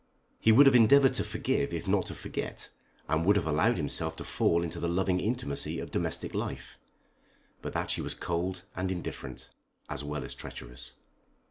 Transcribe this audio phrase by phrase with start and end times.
[0.39, 2.69] He would have endeavoured to forgive if not to forget,
[3.07, 6.79] and would have allowed himself to fall into the loving intimacy of domestic life,
[7.61, 9.51] but that she was cold and indifferent,
[9.89, 10.95] as well as treacherous.